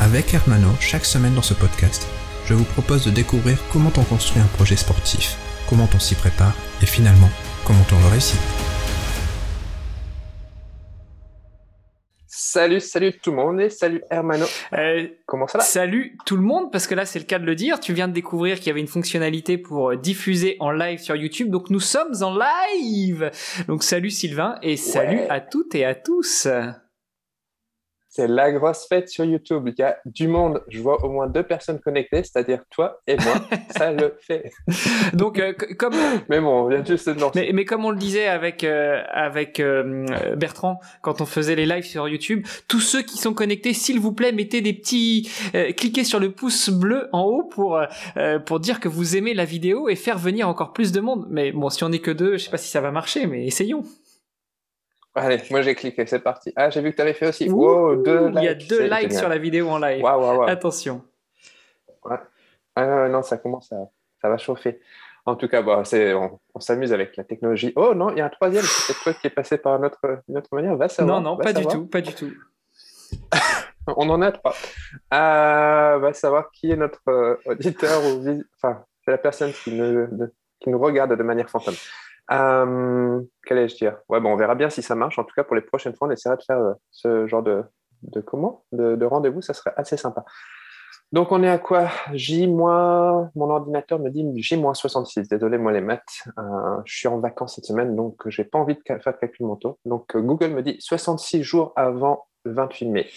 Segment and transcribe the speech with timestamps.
[0.00, 2.06] Avec Hermano, chaque semaine dans ce podcast,
[2.46, 5.36] je vous propose de découvrir comment on construit un projet sportif,
[5.68, 7.28] comment on s'y prépare et finalement,
[7.66, 8.40] comment on le réussit.
[12.26, 14.44] Salut, salut tout le monde et salut Hermano.
[14.72, 15.64] Euh, Comment ça va?
[15.64, 17.78] salut tout le monde, parce que là c'est le cas de le dire.
[17.78, 21.14] Tu viens de découvrir qu'il y avait une fonctionnalité pour euh, diffuser en live sur
[21.14, 21.50] YouTube.
[21.50, 23.30] Donc nous sommes en live.
[23.68, 25.28] Donc salut Sylvain et salut Ouais.
[25.30, 26.48] à toutes et à tous.
[28.12, 29.68] C'est la grosse fête sur YouTube.
[29.68, 30.64] Il y a du monde.
[30.68, 33.34] Je vois au moins deux personnes connectées, c'est-à-dire toi et moi.
[33.70, 34.50] ça le fait.
[35.14, 35.94] Donc euh, comme
[36.28, 39.60] Mais bon, on vient juste de mais, mais comme on le disait avec euh, avec
[39.60, 44.00] euh, Bertrand quand on faisait les lives sur YouTube, tous ceux qui sont connectés, s'il
[44.00, 45.30] vous plaît, mettez des petits
[45.76, 47.80] cliquez sur le pouce bleu en haut pour
[48.44, 51.28] pour dire que vous aimez la vidéo et faire venir encore plus de monde.
[51.30, 53.46] Mais bon, si on est que deux, je sais pas si ça va marcher, mais
[53.46, 53.84] essayons.
[55.14, 56.52] Allez, moi j'ai cliqué, c'est parti.
[56.54, 57.48] Ah, j'ai vu que tu avais fait aussi.
[57.50, 59.12] Ouh, Wow, deux Il y a deux likes génial.
[59.18, 60.02] sur la vidéo en live.
[60.02, 60.42] Waouh, waouh.
[60.48, 61.02] Attention.
[62.76, 63.76] Ah non, ça commence à.
[64.22, 64.80] Ça va chauffer.
[65.26, 67.72] En tout cas, bah, on, on s'amuse avec la technologie.
[67.76, 68.64] Oh non, il y a un troisième.
[68.64, 69.98] C'est toi qui est passé par une autre,
[70.28, 70.76] une autre manière.
[70.76, 71.20] Va savoir.
[71.20, 72.30] non, non, va pas du tout, pas du tout.
[73.96, 74.54] On en a trois.
[75.12, 78.24] Euh, va savoir qui est notre euh, auditeur ou
[78.56, 80.06] enfin c'est la personne qui nous,
[80.60, 81.74] qui nous regarde de manière fantôme.
[82.32, 83.96] Euh, Qu'allais-je dire?
[84.08, 85.18] Ouais, bon, on verra bien si ça marche.
[85.18, 87.62] En tout cas, pour les prochaines fois, on essaiera de faire euh, ce genre de,
[88.02, 88.64] de comment?
[88.72, 89.42] De, de rendez-vous.
[89.42, 90.24] Ça serait assez sympa.
[91.12, 91.88] Donc, on est à quoi?
[92.12, 92.46] J.
[92.46, 95.28] Mon ordinateur me dit J moins 66.
[95.28, 96.24] Désolé, moi les maths.
[96.38, 99.46] Euh, je suis en vacances cette semaine, donc j'ai pas envie de faire de calcul
[99.46, 99.78] mentaux.
[99.84, 103.08] Donc, Google me dit 66 jours avant le 28 mai.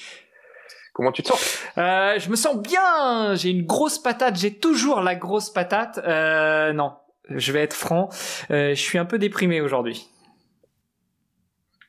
[0.94, 1.64] Comment tu te sens?
[1.76, 3.36] Je me sens bien.
[3.36, 4.36] J'ai une grosse patate.
[4.38, 5.98] J'ai toujours la grosse patate.
[6.74, 6.94] Non,
[7.30, 8.10] je vais être franc.
[8.52, 10.10] Euh, je suis un peu déprimé aujourd'hui.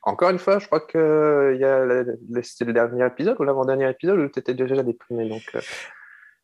[0.03, 3.89] Encore une fois, je crois que y a le- c'était le dernier épisode ou l'avant-dernier
[3.89, 5.27] épisode où tu étais déjà déprimé.
[5.27, 5.61] Donc, euh,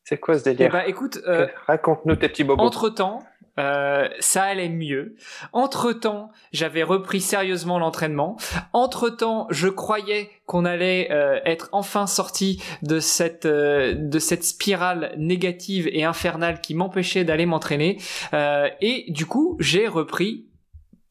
[0.03, 2.63] c'est quoi ce Eh délire ben, écoute, euh, Raconte-nous tes petits bobos.
[2.63, 3.23] entre temps.
[3.59, 5.15] Euh, ça allait mieux.
[5.53, 8.37] Entre temps, j'avais repris sérieusement l'entraînement.
[8.73, 14.43] Entre temps, je croyais qu'on allait euh, être enfin sorti de cette euh, de cette
[14.43, 17.97] spirale négative et infernale qui m'empêchait d'aller m'entraîner.
[18.33, 20.50] Euh, et du coup, j'ai repris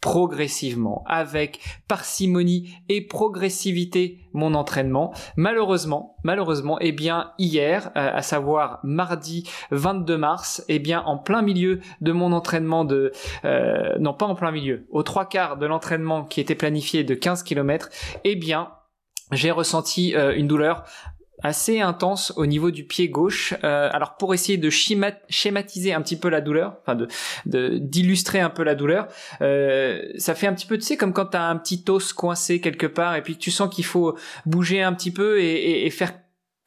[0.00, 5.12] progressivement, avec parcimonie et progressivité mon entraînement.
[5.36, 11.42] Malheureusement, malheureusement, eh bien hier, euh, à savoir mardi 22 mars, eh bien en plein
[11.42, 13.12] milieu de mon entraînement de
[13.44, 17.14] euh, non pas en plein milieu, aux trois quarts de l'entraînement qui était planifié de
[17.14, 17.90] 15 km,
[18.24, 18.70] eh bien
[19.32, 20.84] j'ai ressenti euh, une douleur
[21.42, 23.54] assez intense au niveau du pied gauche.
[23.64, 27.08] Euh, alors pour essayer de schéma- schématiser un petit peu la douleur, enfin de
[27.78, 29.08] d'illustrer un peu la douleur,
[29.40, 32.60] euh, ça fait un petit peu, tu sais, comme quand t'as un petit os coincé
[32.60, 36.12] quelque part et puis tu sens qu'il faut bouger un petit peu et faire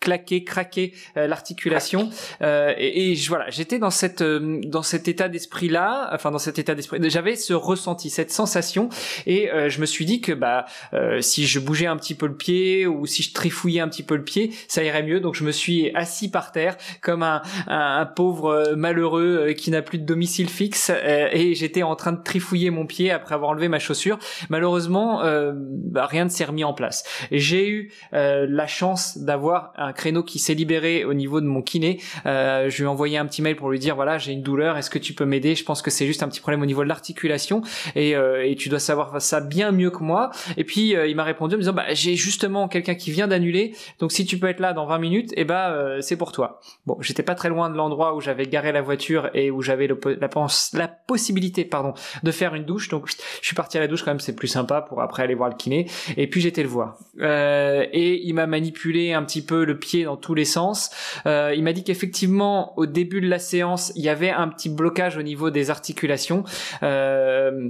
[0.03, 2.09] claquer, craquer euh, l'articulation.
[2.41, 6.40] Euh, et, et voilà, j'étais dans cette euh, dans cet état d'esprit là, enfin dans
[6.40, 8.90] cet état d'esprit, j'avais ce ressenti, cette sensation,
[9.25, 12.28] et euh, je me suis dit que bah euh, si je bougeais un petit peu
[12.28, 15.22] le pied ou si je trifouillais un petit peu le pied, ça irait mieux.
[15.22, 19.81] Donc je me suis assis par terre comme un, un, pauvre euh, malheureux qui n'a
[19.81, 20.91] plus de domicile fixe
[21.31, 24.20] et j'étais en train de trifouiller mon pied après avoir enlevé ma chaussure.
[24.50, 27.03] Malheureusement, bah, rien ne s'est remis en place.
[27.31, 31.99] J'ai eu la chance d'avoir un créneau qui s'est libéré au niveau de mon kiné.
[32.25, 34.77] Euh, je lui ai envoyé un petit mail pour lui dire voilà j'ai une douleur,
[34.77, 35.55] est-ce que tu peux m'aider?
[35.55, 37.61] Je pense que c'est juste un petit problème au niveau de l'articulation
[37.95, 40.31] et, euh, et tu dois savoir ça bien mieux que moi.
[40.57, 43.27] Et puis euh, il m'a répondu en me disant bah j'ai justement quelqu'un qui vient
[43.27, 46.31] d'annuler, donc si tu peux être là dans 20 minutes, et bah euh, c'est pour
[46.31, 46.59] toi.
[46.85, 49.87] Bon, j'étais pas très loin de l'endroit où j'avais garé la voiture et où j'avais
[49.87, 50.29] la,
[50.73, 51.93] la possibilité pardon
[52.23, 52.89] de faire une douche.
[52.89, 55.35] Donc je suis parti à la douche quand même, c'est plus sympa pour après aller
[55.35, 55.87] voir le kiné.
[56.17, 56.97] Et puis j'étais le voir.
[57.19, 60.90] Et il m'a manipulé un petit peu le dans tous les sens.
[61.26, 64.70] Euh, il m'a dit qu'effectivement au début de la séance, il y avait un petit
[64.70, 66.44] blocage au niveau des articulations.
[66.82, 67.70] Euh,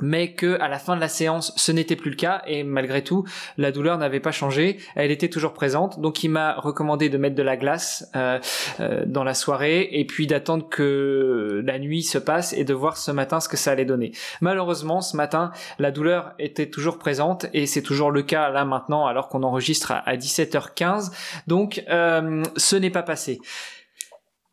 [0.00, 3.02] mais que à la fin de la séance ce n'était plus le cas et malgré
[3.02, 3.24] tout
[3.58, 4.78] la douleur n'avait pas changé.
[4.94, 6.00] Elle était toujours présente.
[6.00, 8.38] Donc il m'a recommandé de mettre de la glace euh,
[8.80, 12.96] euh, dans la soirée et puis d'attendre que la nuit se passe et de voir
[12.96, 14.12] ce matin ce que ça allait donner.
[14.40, 19.06] Malheureusement ce matin la douleur était toujours présente et c'est toujours le cas là maintenant
[19.06, 21.12] alors qu'on enregistre à, 17h15
[21.46, 23.40] donc euh, ce n'est pas passé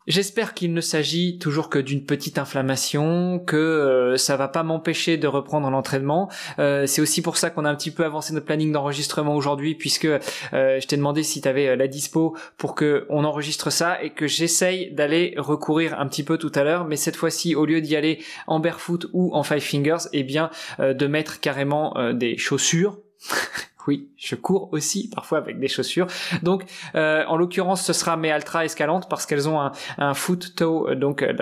[0.08, 5.18] J'espère qu'il ne s'agit toujours que d'une petite inflammation, que euh, ça va pas m'empêcher
[5.18, 6.30] de reprendre l'entraînement.
[6.58, 9.74] Euh, c'est aussi pour ça qu'on a un petit peu avancé notre planning d'enregistrement aujourd'hui,
[9.74, 10.18] puisque euh,
[10.52, 14.26] je t'ai demandé si tu avais la dispo pour que on enregistre ça et que
[14.26, 17.94] j'essaye d'aller recourir un petit peu tout à l'heure, mais cette fois-ci au lieu d'y
[17.94, 22.98] aller en barefoot ou en five fingers, eh bien de mettre carrément des chaussures
[23.88, 26.06] oui, je cours aussi parfois avec des chaussures.
[26.42, 26.64] Donc,
[26.94, 30.90] euh, en l'occurrence, ce sera mes Altra Escalantes parce qu'elles ont un, un foot toe,
[30.90, 31.32] euh, donc euh,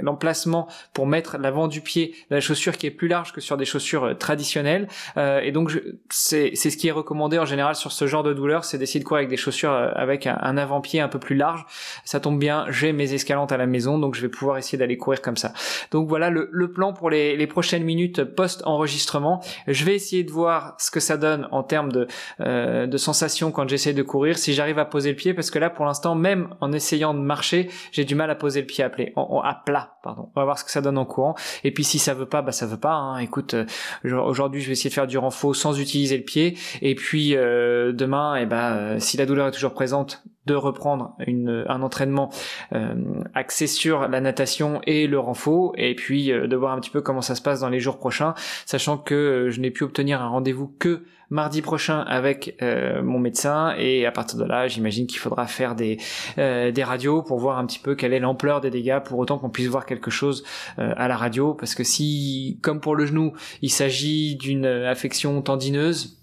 [0.00, 3.58] l'emplacement pour mettre l'avant du pied de la chaussure qui est plus large que sur
[3.58, 4.88] des chaussures traditionnelles.
[5.16, 5.70] et donc,
[6.08, 9.04] c'est ce qui est recommandé en général sur ce genre de douleur, c'est d'essayer de
[9.04, 11.66] courir avec des chaussures avec un, avant-pied un peu plus large.
[12.04, 14.96] Ça tombe bien, j'ai mes escalantes à la maison, donc je vais pouvoir essayer d'aller
[14.96, 15.52] courir comme ça.
[15.90, 19.42] Donc voilà le, le plan pour les, les prochaines minutes post-enregistrement.
[19.66, 22.06] Je vais essayer de voir ce que ça donne en termes de,
[22.40, 25.68] euh, sensations quand j'essaie de courir, si j'arrive à poser le pied, parce que là
[25.68, 28.90] pour l'instant, même en essayant de marcher, j'ai du mal à poser le pied à,
[28.90, 29.98] plat.
[30.02, 30.30] Pardon.
[30.34, 31.34] On va voir ce que ça donne en courant.
[31.64, 32.94] Et puis si ça veut pas, bah ça veut pas.
[32.94, 33.18] Hein.
[33.18, 33.66] Écoute, euh,
[34.04, 36.56] aujourd'hui je vais essayer de faire du renfort sans utiliser le pied.
[36.80, 41.14] Et puis euh, demain, et eh ben si la douleur est toujours présente, de reprendre
[41.26, 42.30] une, un entraînement
[42.72, 42.94] euh,
[43.34, 47.22] axé sur la natation et le renfort et puis de voir un petit peu comment
[47.22, 48.34] ça se passe dans les jours prochains
[48.64, 53.74] sachant que je n'ai pu obtenir un rendez-vous que mardi prochain avec euh, mon médecin.
[53.78, 55.98] Et à partir de là j'imagine qu'il faudra faire des,
[56.38, 59.38] euh, des radios pour voir un petit peu quelle est l'ampleur des dégâts pour autant
[59.38, 60.44] qu'on puisse voir quelque chose
[60.78, 61.54] euh, à la radio.
[61.54, 63.32] Parce que si comme pour le genou
[63.62, 66.18] il s'agit d'une affection tendineuse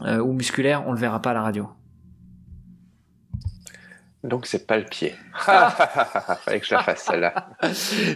[0.00, 1.68] ou musculaire on le verra pas à la radio.
[4.24, 5.14] Donc c'est pas le pied.
[5.34, 7.48] Fallait que je la fasse celle-là.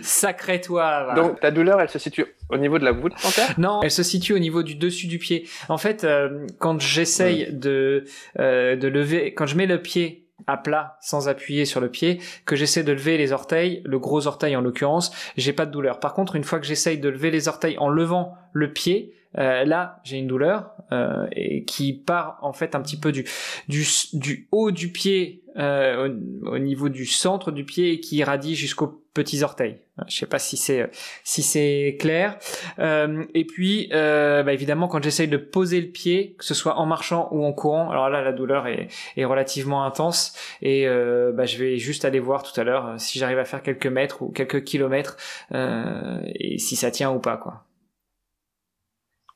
[0.03, 1.13] Sacré toi.
[1.15, 4.03] Donc ta douleur, elle se situe au niveau de la voûte plantaire Non, elle se
[4.03, 5.47] situe au niveau du dessus du pied.
[5.69, 8.05] En fait, euh, quand j'essaye de
[8.39, 12.21] euh, de lever, quand je mets le pied à plat sans appuyer sur le pied,
[12.47, 16.01] que j'essaie de lever les orteils, le gros orteil en l'occurrence, j'ai pas de douleur.
[16.01, 19.65] Par contre, une fois que j'essaye de lever les orteils en levant le pied, euh,
[19.65, 23.25] là j'ai une douleur euh, et qui part en fait un petit peu du
[23.69, 26.15] du, du haut du pied euh,
[26.45, 29.79] au, niveau du centre du pied et qui irradie jusqu'aux petits orteils.
[30.07, 30.89] Je sais pas si c'est
[31.25, 32.39] si c'est clair.
[32.79, 36.77] Euh, et puis euh, bah évidemment quand j'essaye de poser le pied, que ce soit
[36.77, 38.87] en marchant ou en courant, alors là la douleur est,
[39.17, 43.19] est relativement intense et euh, bah, je vais juste aller voir tout à l'heure si
[43.19, 45.17] j'arrive à faire quelques mètres ou quelques kilomètres
[45.53, 47.65] et si ça tient ou pas quoi.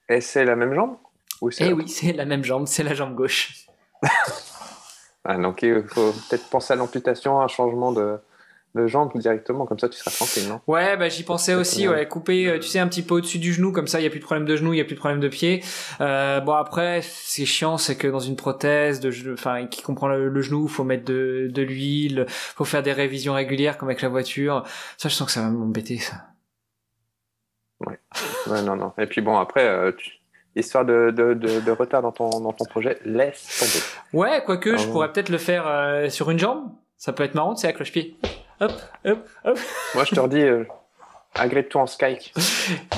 [0.09, 0.97] Et c'est la même jambe
[1.61, 3.67] Eh oui, c'est la même jambe, c'est la jambe gauche.
[5.25, 8.19] ah, donc il faut peut-être penser à l'amputation, à un changement de,
[8.75, 10.61] de jambe directement, comme ça tu seras tranquille, non?
[10.67, 13.53] Ouais, bah j'y pensais aussi, ouais, couper, euh, tu sais, un petit peu au-dessus du
[13.53, 14.95] genou, comme ça il y a plus de problème de genou, il y a plus
[14.95, 15.63] de problème de pied.
[16.01, 20.29] Euh, bon après, c'est chiant, c'est que dans une prothèse de, enfin, qui comprend le,
[20.29, 24.09] le, genou, faut mettre de, de l'huile, faut faire des révisions régulières comme avec la
[24.09, 24.65] voiture.
[24.97, 26.32] Ça, je sens que ça va m'embêter, ça.
[27.87, 28.63] Ouais.
[28.63, 28.93] non, non.
[28.99, 29.93] Et puis bon, après, euh,
[30.57, 34.19] histoire de, de, de, retard dans ton, dans ton projet, laisse tomber.
[34.19, 36.71] Ouais, quoique, je pourrais peut-être le faire euh, sur une jambe.
[36.97, 38.17] Ça peut être marrant, c'est la cloche-pied.
[38.61, 38.73] Hop,
[39.05, 39.59] hop, hop.
[39.95, 40.45] Moi, je te redis,
[41.35, 42.21] Agrippe-toi en Skype,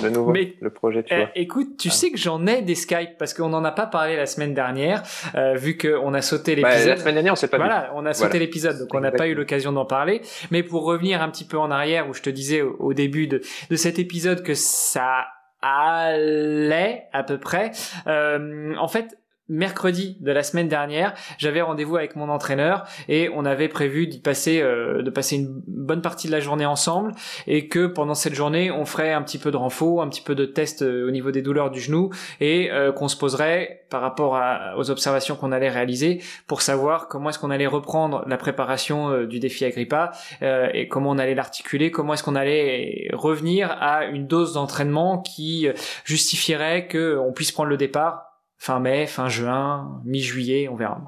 [0.03, 1.31] de nouveau, Mais, le projet, tu vois.
[1.37, 1.95] écoute, tu ah.
[1.95, 5.05] sais que j'en ai des Skype parce qu'on n'en a pas parlé la semaine dernière,
[5.37, 6.89] euh, vu qu'on a sauté bah, l'épisode.
[6.89, 9.29] la semaine dernière, on s'est pas Voilà, on a sauté l'épisode, donc on n'a pas
[9.29, 10.21] eu l'occasion d'en parler.
[10.51, 13.41] Mais pour revenir un petit peu en arrière, où je te disais au, début de,
[13.71, 15.27] de cet épisode que ça
[15.63, 17.71] allait à peu près,
[18.09, 19.17] euh, en fait,
[19.49, 24.19] mercredi de la semaine dernière, j'avais rendez-vous avec mon entraîneur et on avait prévu d'y
[24.19, 27.13] passer euh, de passer une bonne partie de la journée ensemble
[27.47, 30.35] et que pendant cette journée, on ferait un petit peu de renfort, un petit peu
[30.35, 32.11] de test euh, au niveau des douleurs du genou
[32.41, 34.41] et euh, qu'on se poserait par rapport
[34.77, 39.39] aux observations qu'on allait réaliser pour savoir comment est-ce qu'on allait reprendre la préparation du
[39.39, 40.11] défi Agrippa
[40.43, 45.69] et comment on allait l'articuler, comment est-ce qu'on allait revenir à une dose d'entraînement qui
[46.05, 51.01] justifierait que on puisse prendre le départ fin mai, fin juin, mi-juillet, on verra.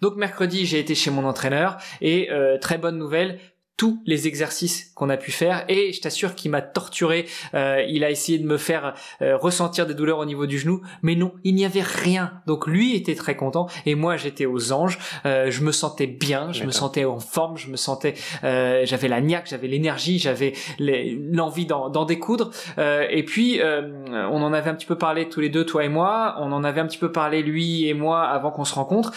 [0.00, 3.38] Donc mercredi, j'ai été chez mon entraîneur et euh, très bonne nouvelle,
[3.76, 7.26] tous les exercices qu'on a pu faire et je t'assure qu'il m'a torturé.
[7.54, 10.82] Euh, il a essayé de me faire euh, ressentir des douleurs au niveau du genou,
[11.02, 12.34] mais non, il n'y avait rien.
[12.46, 14.98] Donc lui était très content et moi j'étais aux anges.
[15.26, 19.20] Euh, je me sentais bien, je me sentais en forme, je me sentais, j'avais la
[19.20, 22.50] niaque, j'avais l'énergie, j'avais l'envie d'en découdre.
[22.78, 26.36] et puis on en avait un petit peu parlé tous les deux, toi et moi.
[26.38, 29.12] On en avait un petit peu parlé lui et moi avant qu'on se rencontre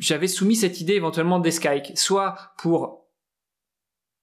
[0.00, 3.00] j'avais soumis cette idée éventuellement d'escape, soit pour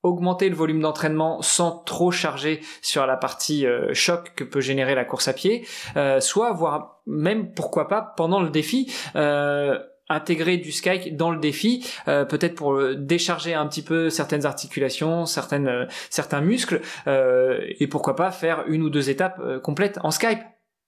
[0.04, 4.96] augmenter le volume d'entraînement sans trop charger sur la partie euh, choc que peut générer
[4.96, 9.78] la course à pied, euh, soit voire même pourquoi pas pendant le défi euh,
[10.10, 15.86] intégrer du sky dans le défi, peut-être pour décharger un petit peu certaines articulations, certaines
[16.10, 20.40] certains muscles, et pourquoi pas faire une ou deux étapes complètes en Skype,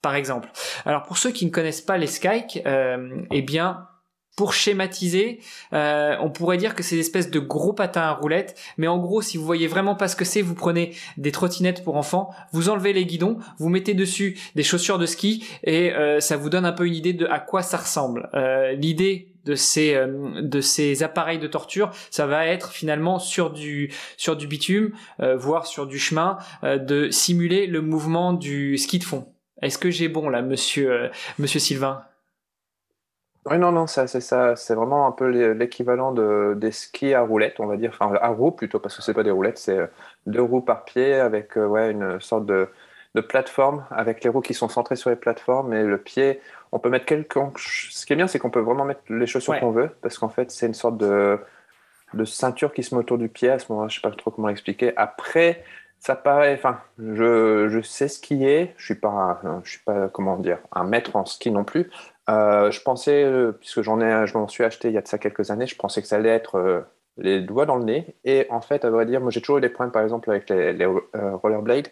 [0.01, 0.48] par exemple.
[0.86, 3.88] Alors pour ceux qui ne connaissent pas les Skype, eh bien
[4.40, 5.42] pour schématiser,
[5.74, 8.98] euh, on pourrait dire que c'est des espèces de gros patins à roulettes, mais en
[8.98, 12.30] gros, si vous voyez vraiment pas ce que c'est, vous prenez des trottinettes pour enfants,
[12.54, 16.50] vous enlevez les guidons, vous mettez dessus des chaussures de ski et euh, ça vous
[16.50, 18.30] donne un peu une idée de à quoi ça ressemble.
[18.34, 19.98] Euh, l'idée de ces
[20.42, 25.66] de ces appareils de torture, ça va être finalement sur du sur du bitume, voire
[25.66, 29.34] sur du chemin, de simuler le mouvement du ski de fond.
[29.62, 31.10] Est-ce que j'ai bon là, monsieur
[31.40, 32.04] monsieur Sylvain?
[33.46, 34.55] Oui, non, non, c'est ça.
[34.55, 37.91] C'est vraiment un peu l'équivalent de, des skis à roulettes, on va dire.
[37.93, 39.88] Enfin, à roues plutôt, parce que c'est pas des roulettes, c'est euh,
[40.27, 42.69] deux roues par pied avec euh, ouais, une sorte de,
[43.15, 46.41] de plateforme avec les roues qui sont centrées sur les plateformes et le pied.
[46.72, 47.39] On peut mettre quelques.
[47.58, 50.29] Ce qui est bien, c'est qu'on peut vraiment mettre les chaussures qu'on veut parce qu'en
[50.29, 51.39] fait, c'est une sorte de,
[52.13, 53.50] de ceinture qui se met autour du pied.
[53.50, 54.93] À ce moment-là, je sais pas trop comment l'expliquer.
[54.98, 55.63] Après,
[55.98, 56.53] ça paraît.
[56.53, 58.74] Enfin, je, je sais skier.
[58.77, 61.89] Je suis pas, je suis pas comment dire, un maître en ski non plus.
[62.30, 65.08] Euh, je pensais, euh, puisque j'en ai, je m'en suis acheté il y a de
[65.08, 66.82] ça quelques années, je pensais que ça allait être euh,
[67.18, 68.16] les doigts dans le nez.
[68.24, 70.50] Et en fait, à vrai dire, moi j'ai toujours eu des problèmes, par exemple, avec
[70.50, 71.90] les, rollerblades,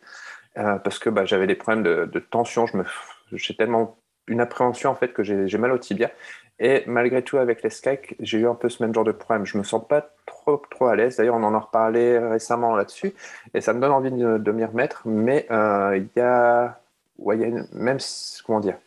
[0.55, 2.67] parce que bah, j'avais des problèmes de, tension.
[2.67, 2.83] Je me,
[3.31, 6.11] j'ai tellement une appréhension en fait que j'ai, mal au tibia.
[6.59, 9.45] Et malgré tout, avec les skikes, j'ai eu un peu ce même genre de problème.
[9.45, 11.17] Je me sens pas trop, trop à l'aise.
[11.17, 13.13] D'ailleurs, on en a reparlé récemment là-dessus,
[13.53, 15.03] et ça me donne envie de, m'y remettre.
[15.05, 16.79] Mais il y a,
[17.19, 17.99] ouais, y a même,
[18.45, 18.77] comment dire,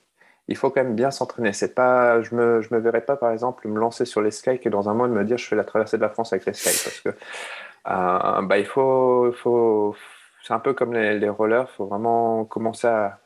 [0.51, 1.53] il faut quand même bien s'entraîner.
[1.53, 4.59] C'est pas, je me, je me verrais pas par exemple me lancer sur les Sky
[4.63, 6.45] et dans un mois de me dire je fais la traversée de la France avec
[6.47, 9.95] les Sky parce que euh, bah, il faut, faut
[10.43, 13.21] c'est un peu comme les, rollers, il faut vraiment commencer à,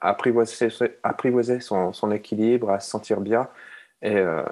[0.00, 3.48] apprivoiser, son, son, équilibre, à se sentir bien.
[4.02, 4.42] Et, euh,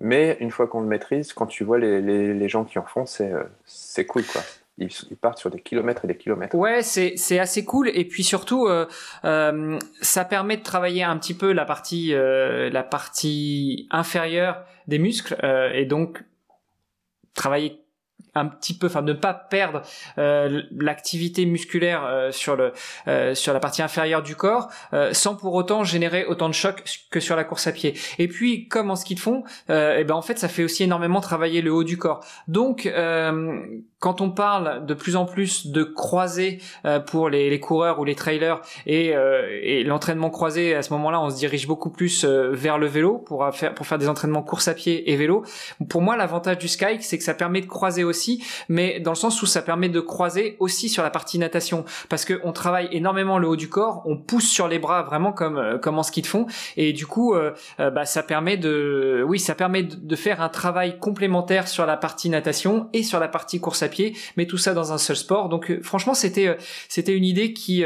[0.00, 2.84] mais une fois qu'on le maîtrise, quand tu vois les, les, les gens qui en
[2.84, 3.32] font, c'est,
[3.64, 4.42] c'est cool quoi
[4.78, 6.54] ils, partent sur des kilomètres et des kilomètres.
[6.54, 8.86] Ouais, c'est c'est assez cool et puis surtout euh,
[9.24, 14.98] euh, ça permet de travailler un petit peu la partie euh, la partie inférieure des
[14.98, 16.24] muscles euh, et donc
[17.34, 17.82] travailler
[18.38, 19.82] un petit peu, enfin ne pas perdre
[20.18, 22.72] euh, l'activité musculaire euh, sur le
[23.06, 24.68] euh, sur la partie inférieure du corps,
[25.12, 27.94] sans pour autant générer autant de choc que sur la course à pied.
[28.18, 31.20] Et puis comme en ski de fond, et ben en fait ça fait aussi énormément
[31.20, 32.24] travailler le haut du corps.
[32.46, 32.90] Donc
[34.00, 36.58] quand on parle de plus en plus de croisés
[37.06, 39.14] pour les, les, coureurs ou les trailers et,
[39.62, 43.48] et l'entraînement croisé à ce moment-là, on se dirige beaucoup plus vers le vélo pour
[43.54, 45.44] faire pour faire des entraînements course à pied et vélo.
[45.88, 48.27] Pour moi, l'avantage du sky, c'est que ça permet de croiser aussi
[48.68, 52.24] mais dans le sens où ça permet de croiser aussi sur la partie natation, parce
[52.24, 55.58] que on travaille énormément le haut du corps, on pousse sur les bras vraiment comme
[55.58, 59.38] euh, en ski de fond, et du coup, euh, euh, bah, ça permet de, oui,
[59.38, 63.58] ça permet de faire un travail complémentaire sur la partie natation et sur la partie
[63.58, 65.48] course à pied, mais tout ça dans un seul sport.
[65.48, 66.56] Donc franchement, c'était
[66.88, 67.84] c'était une idée qui,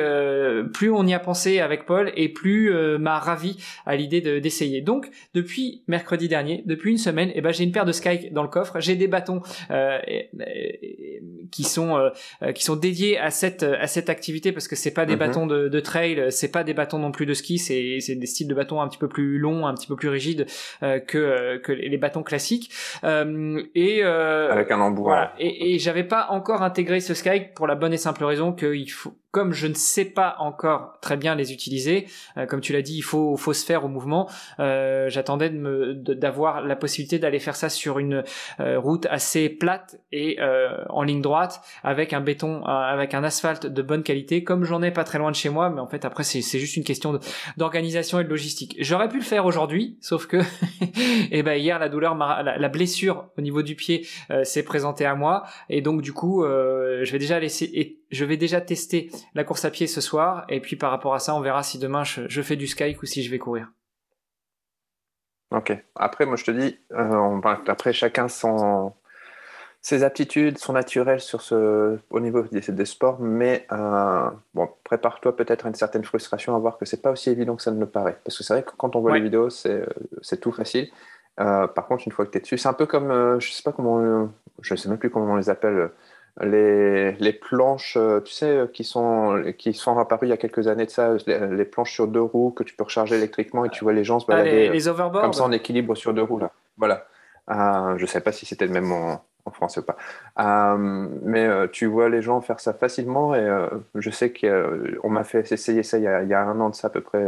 [0.73, 3.57] plus on y a pensé avec Paul, et plus m'a ravi
[3.87, 4.81] à l'idée d'essayer.
[4.81, 8.31] Donc depuis mercredi dernier, depuis une semaine, et eh ben j'ai une paire de Sky
[8.31, 9.43] dans le coffre, j'ai des bâtons
[11.51, 12.11] qui sont euh,
[12.43, 15.19] euh, qui sont dédiés à cette à cette activité parce que c'est pas des mhm.
[15.19, 18.27] bâtons de, de trail, c'est pas des bâtons non plus de ski, c'est c'est des
[18.27, 20.47] styles de bâtons un petit peu plus longs, un petit peu plus rigides
[20.83, 22.71] euh, que que les bâtons classiques.
[23.05, 25.03] et avec un embout.
[25.03, 25.35] Voilà.
[25.39, 28.91] Et, et j'avais pas encore intégré ce Sky pour la bonne et simple raison qu'il
[28.91, 32.83] faut comme je ne sais pas encore très bien les utiliser, euh, comme tu l'as
[32.83, 34.31] dit, il faut, faut se faire au mouvement.
[34.61, 38.25] Euh, J'attendais d'avoir la possibilité d'aller faire ça sur une
[38.61, 43.67] euh, route assez plate et euh, en ligne droite, avec un béton, avec un asphalte
[43.67, 45.71] de bonne qualité, comme j'en ai pas très loin de chez moi.
[45.71, 47.19] Mais en fait, après, c'est juste une question
[47.57, 48.77] d'organisation et de logistique.
[48.81, 50.37] J'aurais pu le faire aujourd'hui, sauf que,
[51.31, 54.07] eh ben hier, la douleur, la, la, blessure au niveau du pied
[54.45, 58.61] s'est présentée à moi, et donc du coup, je vais déjà laisser je vais déjà
[58.61, 61.63] tester la course à pied ce soir et puis par rapport à ça, on verra
[61.63, 63.69] si demain je, fais du sky ou si je vais courir.
[65.51, 65.73] Ok.
[65.95, 68.93] Après, moi je te dis, euh, après chacun son
[69.85, 75.35] ses aptitudes sont naturelles sur ce, au niveau des, des sports, mais euh, bon, prépare-toi
[75.35, 77.81] peut-être à une certaine frustration à voir que c'est pas aussi évident que ça ne
[77.81, 78.17] le paraît.
[78.23, 79.19] Parce que c'est vrai que quand on voit Ouais.
[79.19, 79.85] les vidéos, c'est
[80.23, 80.89] c'est tout facile.
[81.41, 83.51] Euh, par contre, une fois que tu es dessus, c'est un peu comme, euh, je
[83.53, 84.27] sais pas comment, euh,
[84.61, 85.89] je sais même plus comment on les appelle, euh,
[86.41, 90.37] les, les planches, euh, tu sais, euh, qui sont, qui sont apparues il y a
[90.39, 93.65] quelques années de ça, les, les planches sur deux roues que tu peux recharger électriquement
[93.65, 95.23] et tu vois les gens se Ah, balader les, euh, les overboards.
[95.23, 96.51] comme ça en équilibre sur deux roues là.
[96.79, 97.07] Voilà.
[97.51, 99.97] Euh, je sais pas si c'était le même en, en français ou pas.
[100.41, 105.11] Euh, mais euh, tu vois les gens faire ça facilement et euh, je sais qu'on
[105.11, 106.91] m'a fait essayer ça il y, a, il y a un an de ça à
[106.91, 107.25] peu près.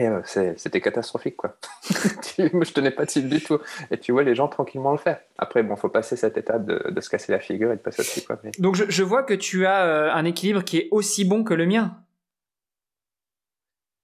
[0.00, 1.56] Et euh, c'était catastrophique quoi.
[2.38, 3.58] Je tenais pas de cible du tout.
[3.90, 5.20] Et tu vois les gens tranquillement le faire.
[5.36, 8.00] Après bon, faut passer cette étape de, de se casser la figure et de passer
[8.00, 8.38] au-dessus quoi.
[8.42, 8.50] Mais...
[8.58, 11.52] Donc je, je vois que tu as euh, un équilibre qui est aussi bon que
[11.52, 11.98] le mien.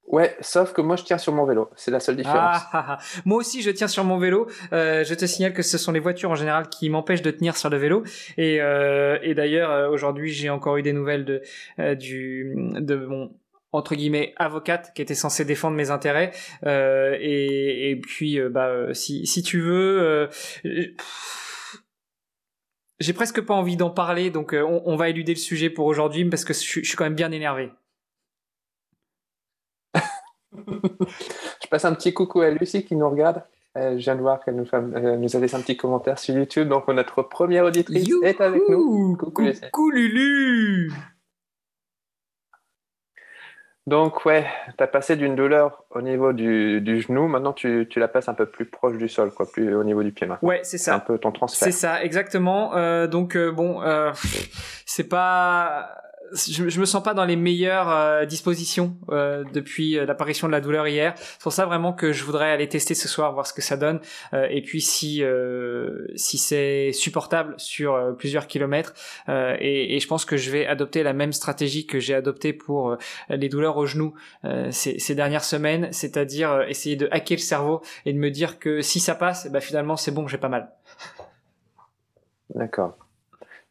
[0.07, 1.71] Ouais, sauf que moi je tiens sur mon vélo.
[1.77, 2.39] C'est la seule différence.
[2.39, 2.99] Ah, ah, ah.
[3.25, 4.49] Moi aussi, je tiens sur mon vélo.
[4.73, 7.57] Euh, je te signale que ce sont les voitures en général qui m'empêchent de tenir
[7.57, 8.05] sur le vélo.
[8.37, 11.43] Et, et d'ailleurs, aujourd'hui, j'ai encore eu des nouvelles de,
[11.95, 13.33] du, de mon
[13.77, 16.33] entre guillemets avocate qui était censée défendre mes intérêts
[16.65, 20.27] Euh, et, et puis euh, bah euh, si si tu veux euh,
[22.99, 26.25] j'ai presque pas envie d'en parler donc on, on va éluder le sujet pour aujourd'hui
[26.25, 27.71] parce que je, suis- je suis quand même bien énervé
[31.63, 33.43] Je passe un petit coucou à Lucie qui nous regarde.
[33.75, 36.69] Je viens de voir qu'elle nous, nous a laissé un petit commentaire sur YouTube.
[36.69, 39.17] Donc, notre première auditrice est avec nous.
[39.19, 39.61] Coucou, Lucie.
[39.71, 40.91] coucou Lulu
[43.87, 44.45] Donc, ouais,
[44.77, 47.29] tu as passé d'une douleur au niveau du, du genou.
[47.29, 50.03] Maintenant, tu, tu la passes un peu plus proche du sol, quoi, plus au niveau
[50.03, 50.49] du pied maintenant.
[50.49, 51.67] ouais c'est C'est un ça peu ton transfert.
[51.67, 52.75] C'est ça, exactement.
[52.75, 54.11] Euh, donc euh, bon, euh,
[54.87, 55.89] c'est pas,
[56.33, 60.53] je, je me sens pas dans les meilleures euh, dispositions euh, depuis euh, l'apparition de
[60.53, 61.15] la douleur hier.
[61.17, 63.77] C'est pour ça vraiment que je voudrais aller tester ce soir, voir ce que ça
[63.77, 64.01] donne,
[64.33, 65.23] Euh, et puis si
[66.17, 68.95] si c'est supportable sur plusieurs kilomètres.
[69.29, 72.97] Et, et je pense que je vais adopter la même stratégie que j'ai adoptée pour
[73.29, 74.15] les douleurs au genou
[74.71, 78.81] ces, ces dernières semaines, c'est-à-dire essayer de hacker le cerveau et de me dire que
[78.81, 80.71] si ça passe, bah finalement c'est bon, j'ai pas mal.
[82.55, 82.97] D'accord.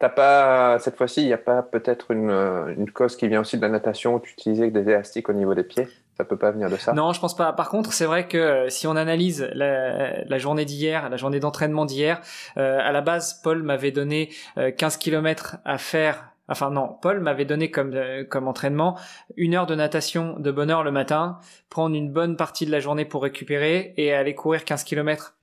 [0.06, 3.42] T'as pas, cette fois-ci, il n'y a pas peut-être une, euh, une cause qui vient
[3.42, 6.38] aussi de la natation où tu utilisais des élastiques au niveau des pieds Ça peut
[6.38, 7.52] pas venir de ça Non, je pense pas.
[7.54, 11.86] Par contre, c'est vrai que euh, si on analyse la, journée d'hier, la journée d'entraînement
[11.86, 12.22] d'hier,
[12.58, 16.30] euh, à la base, Paul m'avait donné euh, 15 km à faire.
[16.50, 19.00] Enfin non, Paul m'avait donné comme comme entraînement
[19.36, 21.40] une heure de natation de bonne heure le matin,
[21.72, 25.34] prendre une bonne partie de la journée pour récupérer et aller courir 15 km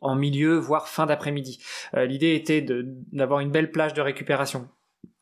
[0.00, 1.62] en milieu, voire fin d'après-midi.
[1.94, 2.64] Euh, L'idée était
[3.12, 4.68] d'avoir une belle plage de récupération.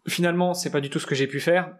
[0.08, 1.76] Finalement, c'est pas du tout ce que j'ai pu faire.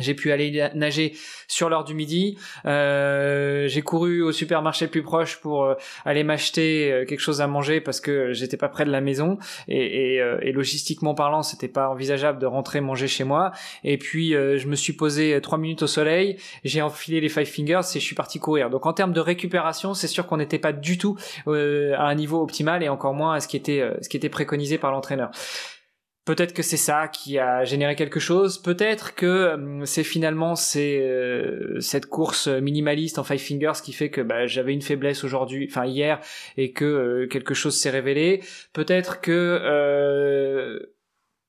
[0.00, 1.14] J'ai pu aller nager
[1.48, 2.38] sur l'heure du midi.
[2.66, 7.40] Euh, j'ai couru au supermarché le plus proche pour euh, aller m'acheter euh, quelque chose
[7.40, 11.16] à manger parce que j'étais pas près de la maison et, et, euh, et logistiquement
[11.16, 13.50] parlant, c'était pas envisageable de rentrer manger chez moi.
[13.82, 17.80] Et puis je me suis posé trois minutes au soleil, j'ai enfilé les five fingers
[17.94, 18.70] et je suis parti courir.
[18.70, 21.50] Donc en termes de récupération, c'est sûr qu'on n'était pas du tout à
[22.06, 24.92] un niveau optimal et encore moins à ce qui était ce qui était préconisé par
[24.92, 25.30] l'entraîneur.
[26.28, 28.58] Peut-être que c'est ça qui a généré quelque chose.
[28.58, 34.10] Peut-être que hum, c'est finalement c'est euh, cette course minimaliste en five fingers qui fait
[34.10, 36.20] que bah, j'avais une faiblesse aujourd'hui, enfin hier,
[36.58, 38.42] et que euh, quelque chose s'est révélé.
[38.74, 40.80] Peut-être que euh,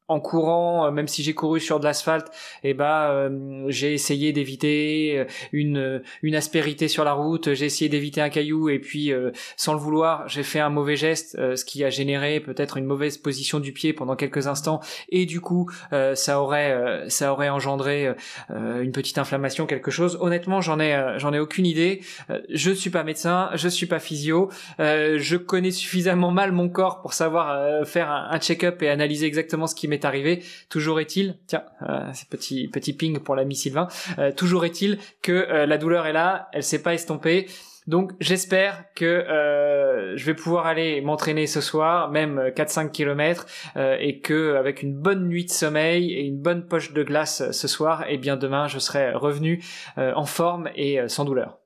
[0.10, 2.30] en courant, euh, même si j'ai couru sur de l'asphalte,
[2.64, 7.54] et bah euh, j'ai essayé d'éviter euh, une une aspérité sur la route.
[7.54, 9.12] J'ai essayé d'éviter un caillou et puis
[9.56, 13.18] sans le vouloir, j'ai fait un mauvais geste, ce qui a généré peut-être une mauvaise
[13.18, 15.70] position du pied pendant quelques instants, et du coup,
[16.16, 18.14] ça aurait, ça aurait engendré
[18.50, 20.18] une petite inflammation, quelque chose.
[20.22, 22.02] Honnêtement, j'en ai, j'en ai aucune idée.
[22.50, 27.14] Je suis pas médecin, je suis pas physio, je connais suffisamment mal mon corps pour
[27.14, 30.44] savoir faire un, un check-up et analyser exactement ce qui m'est arrivé.
[30.70, 33.88] Toujours est-il, tiens, euh, petit ping pour l'ami Sylvain.
[34.18, 37.48] Euh, toujours est-il que euh, la douleur est là, elle s'est pas estompée.
[37.90, 43.98] Donc j'espère que euh, je vais pouvoir aller m'entraîner ce soir, même 4-5 km, euh,
[44.00, 47.52] et que avec une bonne nuit de sommeil et une bonne poche de glace euh,
[47.52, 49.64] ce soir, et bien demain je serai revenu
[49.98, 51.59] euh, en forme et euh, sans douleur.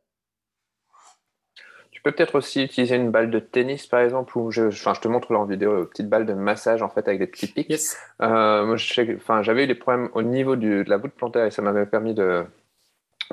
[2.04, 5.08] Peux peut-être aussi utiliser une balle de tennis, par exemple, ou je, enfin, je te
[5.08, 7.70] montre là en vidéo, une petite balle de massage en fait avec des petits pics.
[7.70, 7.98] Yes.
[8.22, 11.62] Euh, moi, j'avais eu des problèmes au niveau du, de la voûte plantaire et ça
[11.62, 12.44] m'avait permis de,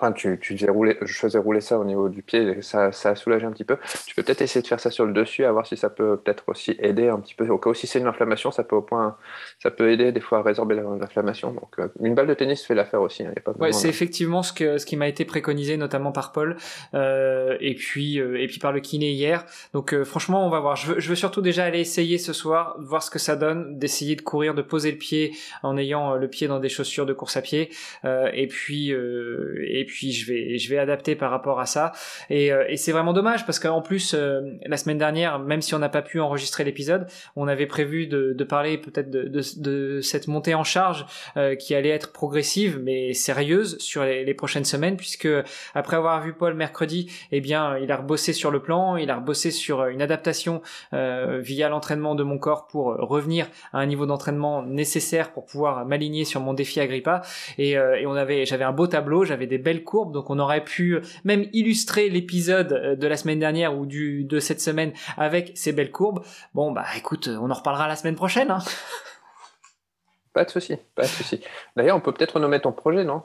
[0.00, 3.10] Enfin, tu, tu faisais rouler, je faisais rouler ça au niveau du pied, ça, ça
[3.10, 3.76] a soulagé un petit peu.
[4.06, 6.16] Tu peux peut-être essayer de faire ça sur le dessus, à voir si ça peut
[6.16, 7.46] peut-être aussi aider un petit peu.
[7.48, 9.16] Au cas où si c'est une inflammation, ça peut au point,
[9.62, 11.52] ça peut aider des fois à résorber l'inflammation.
[11.52, 13.24] Donc, euh, une balle de tennis fait l'affaire aussi.
[13.24, 16.56] Hein, ouais, c'est effectivement ce que ce qui m'a été préconisé, notamment par Paul,
[16.94, 19.44] euh, et puis euh, et puis par le kiné hier.
[19.74, 20.76] Donc, euh, franchement, on va voir.
[20.76, 23.78] Je veux, je veux surtout déjà aller essayer ce soir, voir ce que ça donne,
[23.78, 25.32] d'essayer de courir, de poser le pied
[25.62, 27.70] en ayant le pied dans des chaussures de course à pied,
[28.04, 31.92] et puis et puis je vais je vais adapter par rapport à ça.
[32.28, 35.78] Et, euh, c'est vraiment dommage parce qu'en plus euh, la semaine dernière, même si on
[35.78, 40.64] n'a pas pu enregistrer l'épisode, on avait prévu de, parler peut-être de, cette montée en
[40.64, 45.28] charge euh, qui allait être progressive mais sérieuse sur les, les, prochaines semaines puisque
[45.74, 49.16] après avoir vu Paul mercredi, eh bien il a rebossé sur le plan, il a
[49.16, 54.62] rebossé sur une adaptation via l'entraînement de mon corps pour revenir à un niveau d'entraînement
[54.62, 57.22] nécessaire pour pouvoir m'aligner sur mon défi Agrippa
[57.58, 60.64] et, et on avait j'avais un beau tableau, j'avais des belles courbes donc on aurait
[60.64, 65.52] pu même illustrer l'épisode euh, de la semaine dernière ou du, de cette semaine avec
[65.54, 66.22] ces belles courbes.
[66.54, 68.50] Bon, bah écoute, on en reparlera la semaine prochaine.
[68.50, 68.60] Hein.
[70.32, 71.42] Pas de souci, pas de souci.
[71.74, 73.24] D'ailleurs, on peut peut-être renommer ton projet, non?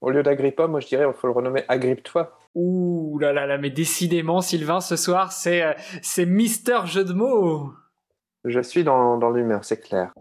[0.00, 2.38] Au lieu d'Agrippa, moi je dirais, il faut le renommer Agrippe-toi.
[2.54, 7.12] Ouh là là là, mais décidément, Sylvain, ce soir, c'est euh, c'est Mister Jeu de
[7.12, 7.74] mots.
[8.44, 10.14] Je suis dans, dans l'humeur, c'est clair.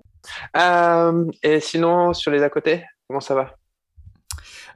[0.57, 3.55] Euh, et sinon, sur les à côté, comment ça va?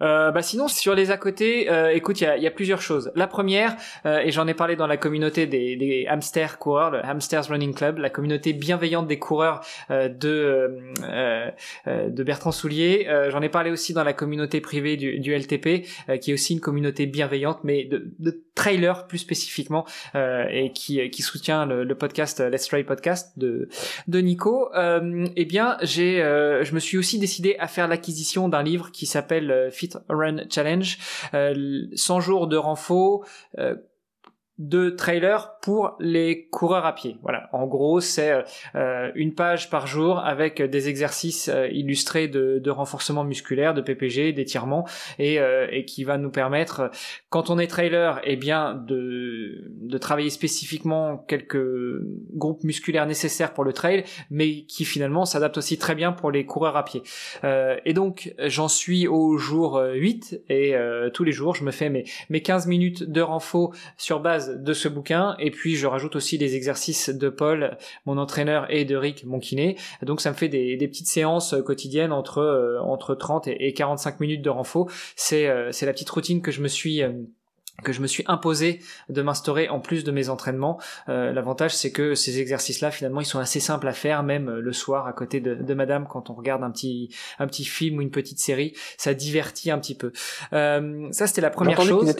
[0.01, 2.81] Euh, bah sinon sur les à côté, euh, écoute, il y a, y a, plusieurs
[2.81, 3.11] choses.
[3.15, 7.03] La première, euh, et j'en ai parlé dans la communauté des, des hamsters coureurs, le
[7.05, 11.51] Hamsters Running Club, la communauté bienveillante des coureurs euh, de euh,
[11.85, 13.07] de Bertrand Soulier.
[13.29, 15.85] j'en ai parlé aussi dans la communauté privée du, du LTP,
[16.21, 19.85] qui est aussi une communauté bienveillante, mais de, de trailers plus spécifiquement,
[20.15, 23.69] et qui qui soutient le, podcast Let's Try Podcast de
[24.07, 24.69] de Nico.
[24.75, 29.69] eh bien, j'ai, je me suis aussi décidé à faire l'acquisition d'un livre qui s'appelle
[30.09, 30.97] Run Challenge,
[31.31, 33.25] 100 euh, jours de renfort,
[33.57, 33.75] euh,
[34.59, 37.15] de trailer pour les coureurs à pied.
[37.21, 38.43] Voilà, en gros, c'est
[38.75, 44.33] euh, une page par jour avec des exercices euh, illustrés de, renforcement musculaire, de PPG,
[44.33, 44.85] d'étirement,
[45.17, 46.91] et, euh, et, qui va nous permettre,
[47.29, 51.65] quand on est trailer, eh bien, de, travailler spécifiquement quelques
[52.33, 56.45] groupes musculaires nécessaires pour le trail, mais qui finalement s'adapte aussi très bien pour les
[56.45, 57.01] coureurs à pied.
[57.43, 60.73] et donc, j'en suis au jour 8, et
[61.13, 64.73] tous les jours, je me fais mes, mes 15 minutes de renfort sur base de
[64.73, 68.95] ce bouquin et puis je rajoute aussi les exercices de Paul, mon entraîneur, et de
[68.95, 69.77] Rick, mon kiné.
[70.01, 74.41] Donc ça me fait des, petites séances quotidiennes entre euh, entre 30 et, 45 minutes
[74.41, 74.89] de renfort.
[75.15, 77.11] C'est euh, c'est la petite routine que je me suis euh,
[77.83, 80.81] que je me suis imposé de m'instaurer en plus de mes entraînements.
[81.07, 85.07] L'avantage, c'est que ces exercices-là, finalement, ils sont assez simples à faire, même le soir
[85.07, 88.39] à côté de, Madame, quand on regarde un petit un petit film ou une petite
[88.39, 90.11] série, ça divertit un petit peu.
[90.51, 90.81] ça,
[91.25, 92.13] c'était la première chose.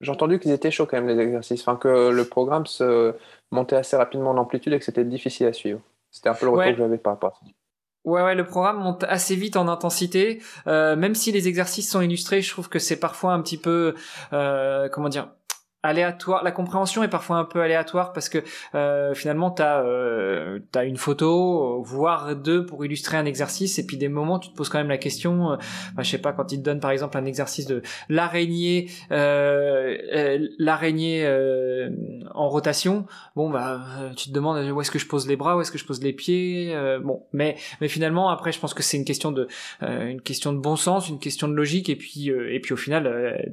[0.00, 3.14] J'ai entendu qu'ils étaient chauds quand même les exercices, enfin que le programme se
[3.50, 5.80] montait assez rapidement en amplitude et que c'était difficile à suivre.
[6.10, 7.50] C'était un peu le retour que j'avais par rapport à ça.
[8.04, 10.40] Ouais, ouais, le programme monte assez vite en intensité.
[10.66, 13.94] Euh, même si les exercices sont illustrés, je trouve que c'est parfois un petit peu,
[14.32, 15.28] euh, comment dire,
[15.82, 16.42] aléatoire.
[16.42, 18.38] La compréhension est parfois un peu aléatoire parce que
[18.74, 23.96] euh, finalement tu as, euh, une photo, voire deux pour illustrer un exercice et puis
[23.96, 25.56] des moments tu te poses quand même la question, euh,
[25.94, 29.96] bah, je sais pas quand il te donne par exemple un exercice de l'araignée, euh,
[30.12, 31.08] euh, l'araignée
[32.34, 33.80] en rotation, bon bah
[34.16, 36.02] tu te demandes où est-ce que je pose les bras, où est-ce que je pose
[36.02, 39.48] les pieds, bon mais mais finalement après je pense que c'est une question de
[39.80, 43.50] une question de bon sens, une question de logique et puis et puis au final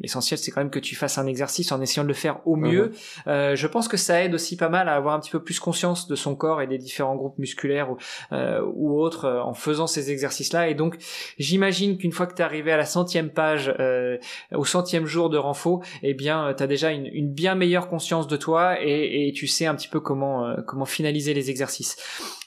[0.00, 2.56] l'essentiel c'est quand même que tu fasses un exercice en essayant de le faire au
[2.56, 2.86] mieux.
[2.86, 2.92] Mhm.
[3.28, 5.60] Euh, je pense que ça aide aussi pas mal à avoir un petit peu plus
[5.60, 7.96] conscience de son corps et des différents groupes musculaires ou,
[8.32, 10.68] euh, ou autres euh, en faisant ces exercices-là.
[10.68, 10.96] Et donc
[11.38, 14.18] j'imagine qu'une fois que tu es arrivé à la centième page, euh,
[14.52, 18.28] au centième jour de renfo, eh bien tu as déjà une, une, bien meilleure conscience
[18.28, 21.96] de toi et, et tu sais un petit peu comment, euh, comment finaliser les exercices.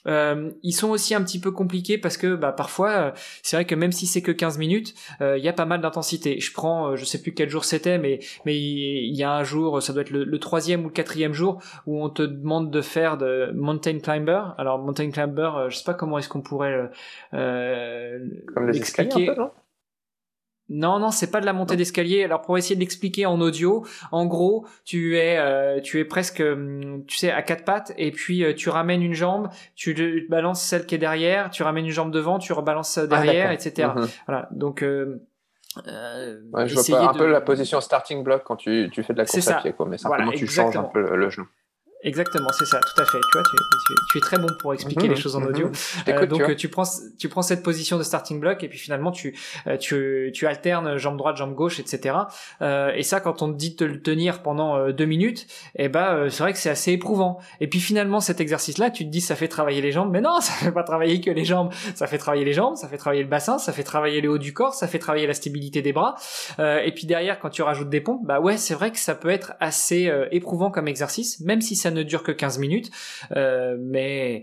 [0.07, 3.11] Euh, ils sont aussi un petit peu compliqués parce que bah, parfois, euh,
[3.43, 5.81] c'est vrai que même si c'est que 15 minutes, euh, il y a pas mal
[5.81, 6.39] d'intensité.
[6.39, 9.81] Je prends, je sais plus quel jour c'était, mais mais il y a un jour,
[9.81, 13.17] ça doit être le, troisième ou le quatrième jour où on te demande de faire
[13.17, 14.41] de mountain climber.
[14.57, 16.89] Alors mountain climber, je sais pas comment est-ce qu'on pourrait
[17.33, 18.19] euh,
[18.67, 19.31] l'expliquer.
[20.69, 22.23] Non, non, c'est pas de la montée d'escalier.
[22.23, 26.41] Alors pour essayer de l'expliquer en audio, en gros, tu es, euh, tu es presque,
[26.41, 30.61] hum, tu sais, à quatre pattes, et puis euh, tu ramènes une jambe, tu balances
[30.61, 33.89] celle qui est derrière, tu ramènes une jambe devant, tu rebalances ah, derrière, etc.
[33.95, 34.07] Mhm.
[34.27, 34.47] Voilà.
[34.51, 35.23] Donc euh,
[35.87, 39.19] euh, ouais, je vois un peu la position starting block quand tu, tu fais de
[39.19, 41.47] la course à pied, quoi, mais simplement tu changes un peu le, genou.
[42.01, 43.17] Exactement, c'est ça, tout à fait.
[43.17, 43.43] Tu vois,
[44.11, 45.67] tu, es très bon pour expliquer mhm, les choses en audio.
[45.67, 45.73] Mhm.
[46.07, 46.85] Euh, donc tu, prends
[47.17, 50.97] tu prends cette position de starting block et puis finalement tu euh, tu, tu alternes
[50.97, 52.15] jambe droite, jambe gauche, etc.
[52.61, 56.29] Euh, et ça, quand on te dit de le tenir pendant deux minutes, eh ben
[56.29, 57.39] c'est vrai que c'est assez éprouvant.
[57.59, 60.39] Et puis finalement cet exercice-là, tu te dis ça fait travailler les jambes, mais non,
[60.41, 61.73] ça fait pas travailler que les jambes.
[61.95, 64.37] Ça fait travailler les jambes, ça fait travailler le bassin, ça fait travailler le haut
[64.37, 66.15] du corps, ça fait travailler la stabilité des bras.
[66.59, 69.29] et puis derrière, quand tu rajoutes des pompes, bah ouais, c'est vrai que ça peut
[69.29, 72.91] être assez éprouvant comme exercice, même si ça ne dure que 15 minutes.
[73.35, 74.41] Euh, mais,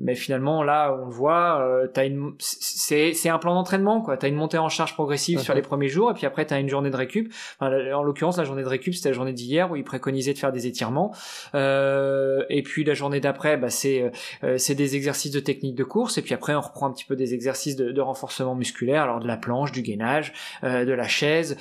[0.00, 4.16] mais finalement, là, on le voit, euh, une, c'est, c'est un plan d'entraînement, quoi.
[4.16, 6.68] T'as une montée en charge progressive sur les premiers jours, et puis après, t'as une
[6.68, 7.32] journée de récup.
[7.60, 10.52] en l'occurrence, la journée de récup, c'était la journée d'hier où il préconisait de faire
[10.52, 11.14] des étirements.
[11.54, 15.84] Euh, et puis la journée d'après, bah, c'est, euh, c'est des exercices de technique de
[15.84, 19.02] course, et puis après, on reprend un petit peu des exercices de, de renforcement musculaire,
[19.02, 21.56] alors de la planche, du gainage, de la chaise.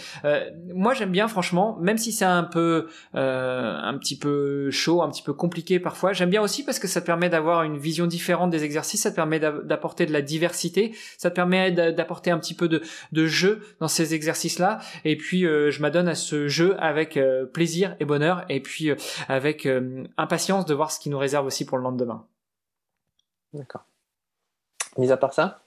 [0.73, 5.22] Moi, j'aime bien, franchement, même si c'est un peu, un petit peu chaud, un petit
[5.23, 6.13] peu compliqué parfois.
[6.13, 9.11] J'aime bien aussi parce que ça te permet d'avoir une vision différente des exercices, ça
[9.11, 12.81] te permet d'apporter de la diversité, ça te permet d'apporter un petit peu de,
[13.25, 14.79] jeu dans ces exercices-là.
[15.05, 18.89] Et puis euh, je m'adonne à ce jeu avec euh, plaisir et bonheur, et puis
[18.89, 18.95] euh,
[19.27, 19.67] avec
[20.17, 22.25] impatience de voir ce qui nous réserve aussi pour le lendemain.
[23.53, 23.85] D'accord.
[24.97, 25.62] Mis à part ça?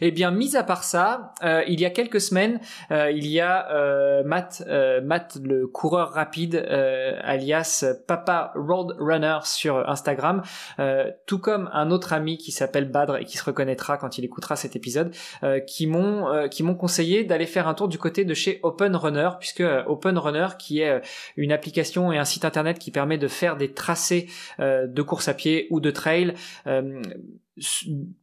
[0.00, 2.60] Eh bien, mis à part ça, euh, il y a quelques semaines,
[2.90, 4.62] euh, il y a euh, Matt,
[5.02, 6.56] Matt, le coureur rapide,
[7.22, 10.42] alias Papa Roadrunner sur Instagram,
[11.26, 14.56] tout comme un autre ami qui s'appelle Badr et qui se reconnaîtra quand il écoutera
[14.56, 15.14] cet épisode,
[15.66, 19.62] qui m'ont qui conseillé d'aller faire un tour du côté de chez Open Runner, puisque
[19.86, 21.02] Open Runner, qui est
[21.36, 25.34] une application et un site internet qui permet de faire des tracés de course à
[25.34, 26.34] pied ou de trail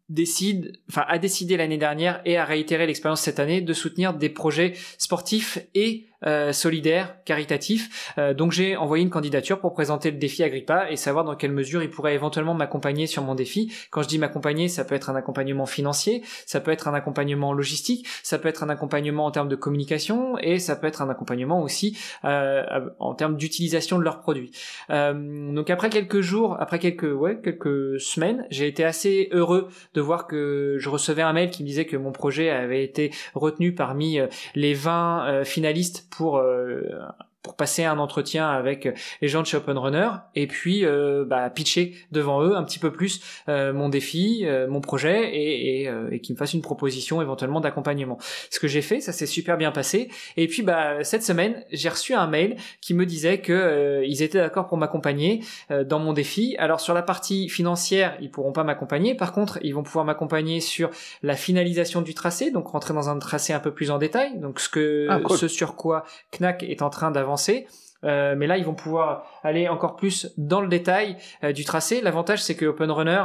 [0.09, 4.29] décide, enfin a décidé l'année dernière et a réitéré l'expérience cette année de soutenir des
[4.29, 8.13] projets sportifs et euh, solidaire, caritatif.
[8.19, 11.51] Euh, donc j'ai envoyé une candidature pour présenter le défi Agrippa et savoir dans quelle
[11.51, 13.73] mesure il pourrait éventuellement m'accompagner sur mon défi.
[13.89, 17.53] Quand je dis m'accompagner, ça peut être un accompagnement financier, ça peut être un accompagnement
[17.53, 21.09] logistique, ça peut être un accompagnement en termes de communication et ça peut être un
[21.09, 22.61] accompagnement aussi euh,
[22.99, 24.51] en termes d'utilisation de leurs produits.
[24.89, 30.27] donc après quelques jours, après quelques ouais quelques semaines, j'ai été assez heureux de voir
[30.27, 34.19] que je recevais un mail qui me disait que mon projet avait été retenu parmi
[34.53, 36.81] les 20 finalistes pour euh,
[37.43, 38.87] pour passer un entretien avec
[39.21, 42.79] les gens de chez Open Runner et puis euh, bah, pitcher devant eux un petit
[42.79, 46.53] peu plus euh, mon défi, euh, mon projet et, et, euh, et qu'ils me fassent
[46.53, 48.17] une proposition éventuellement d'accompagnement.
[48.49, 50.09] Ce que j'ai fait, ça s'est super bien passé.
[50.37, 54.21] Et puis bah cette semaine, j'ai reçu un mail qui me disait que euh, ils
[54.21, 56.55] étaient d'accord pour m'accompagner dans mon défi.
[56.59, 59.15] Alors sur la partie financière, ils pourront pas m'accompagner.
[59.15, 60.89] Par contre, ils vont pouvoir m'accompagner sur
[61.23, 64.39] la finalisation du tracé, donc rentrer dans un tracé un peu plus en détail.
[64.39, 66.05] Donc ce que ah, ce sur quoi
[66.37, 67.30] Knack est en train d'avancer
[68.03, 72.01] euh, mais là, ils vont pouvoir aller encore plus dans le détail euh, du tracé.
[72.01, 73.23] L'avantage, c'est que Open Runner,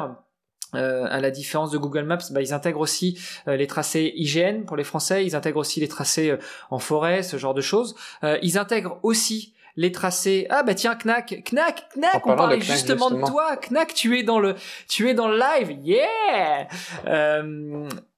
[0.75, 4.77] euh, à la différence de Google Maps, bah, ils intègrent aussi les tracés IGN pour
[4.77, 6.37] les Français, ils intègrent aussi les tracés
[6.71, 7.95] en forêt, ce genre de choses.
[8.43, 10.47] ils intègrent aussi les tracés.
[10.49, 14.41] Ah bah tiens, Knack, Knack, Knack, on parlait justement, de toi, Knack, tu es dans
[14.41, 14.55] le,
[14.89, 16.67] tu es dans le live, yeah.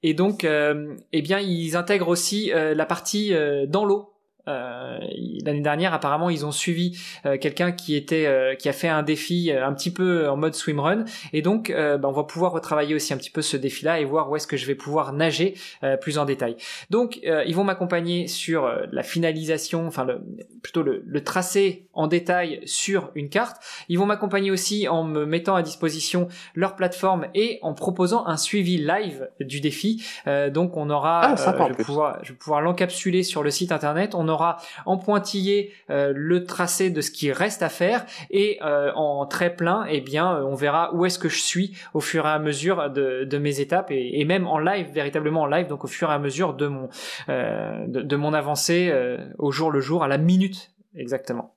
[0.03, 3.35] et donc, eh bien, ils intègrent aussi la partie
[3.69, 4.18] dans l'eau.
[4.49, 4.99] Euh,
[5.45, 9.03] l'année dernière, apparemment, ils ont suivi euh, quelqu'un qui était euh, qui a fait un
[9.03, 13.13] défi un petit peu en mode swimrun, et donc bah, on va pouvoir retravailler aussi
[13.13, 15.55] un petit peu ce défi-là et voir où est-ce que je vais pouvoir nager
[16.01, 16.57] plus en détail.
[16.91, 20.21] Donc, ils vont m'accompagner sur la finalisation, enfin le,
[20.63, 23.63] plutôt le, le, tracé en détail sur une carte.
[23.89, 28.37] Ils vont m'accompagner aussi en me mettant à disposition leur plateforme et en proposant un
[28.37, 30.05] suivi live du défi.
[30.27, 34.15] donc, on aura, ah, je, vais pouvoir, je vais pouvoir l'encapsuler sur le site internet.
[34.15, 38.93] On aura en pointillé euh, le tracé de ce qui reste à faire et euh,
[38.95, 42.27] en très plein, eh bien, euh, on verra où est-ce que je suis au fur
[42.27, 45.87] et à mesure de, mes étapes et, même en live, véritablement en live, donc au
[45.87, 46.89] fur et à mesure de mon
[47.29, 48.93] de, mon avancée
[49.39, 50.58] au jour le jour, à la minute
[50.95, 51.57] exactement.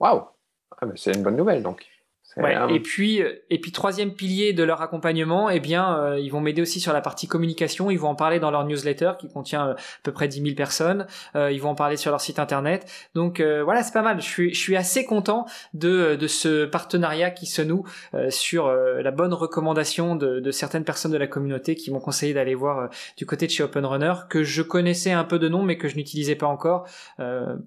[0.00, 0.28] Waouh,
[0.80, 1.86] ah, c'est une bonne nouvelle donc.
[2.38, 6.40] Et puis, euh, et puis troisième pilier de leur accompagnement, eh bien, euh, ils vont
[6.40, 7.90] m'aider aussi sur la partie communication.
[7.90, 10.54] Ils vont en parler dans leur newsletter qui contient euh, à peu près 10 000
[10.54, 11.06] personnes.
[11.34, 12.90] ils vont en parler sur leur site internet.
[13.14, 14.20] Donc voilà, c'est pas mal.
[14.20, 17.84] Je suis, je suis assez content de, de ce partenariat qui se noue
[18.28, 22.54] sur la bonne recommandation de, de, certaines personnes de la communauté qui m'ont conseillé d'aller
[22.54, 25.76] voir du côté de chez Open Runner que je connaissais un peu de nom mais
[25.76, 26.88] que je n'utilisais pas encore